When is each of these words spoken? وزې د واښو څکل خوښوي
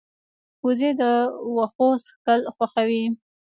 وزې 0.65 0.91
د 0.99 1.01
واښو 1.55 1.89
څکل 2.05 2.41
خوښوي 2.55 3.05